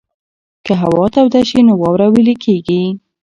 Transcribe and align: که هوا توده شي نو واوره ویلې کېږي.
که 0.65 0.73
هوا 0.81 1.05
توده 1.15 1.41
شي 1.49 1.59
نو 1.67 1.73
واوره 1.81 2.07
ویلې 2.13 2.35
کېږي. 2.43 2.83